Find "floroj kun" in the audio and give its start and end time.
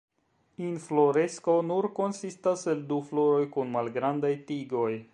3.11-3.73